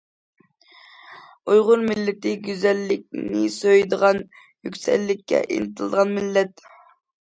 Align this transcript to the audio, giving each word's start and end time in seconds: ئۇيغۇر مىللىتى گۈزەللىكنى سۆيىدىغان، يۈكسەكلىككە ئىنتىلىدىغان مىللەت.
ئۇيغۇر 1.51 1.83
مىللىتى 1.89 2.33
گۈزەللىكنى 2.49 3.43
سۆيىدىغان، 3.57 4.23
يۈكسەكلىككە 4.69 5.43
ئىنتىلىدىغان 5.49 6.15
مىللەت. 6.21 6.69